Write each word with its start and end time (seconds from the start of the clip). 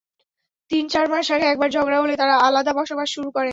তিন-চার 0.71 1.05
মাস 1.09 1.27
আগে 1.31 1.45
একবার 1.45 1.69
ঝগড়া 1.71 1.97
হলে 1.99 2.15
তাঁরা 2.15 2.35
আলাদা 2.47 2.71
বসবাস 2.73 3.07
শুরু 3.15 3.29
করেন। 3.31 3.49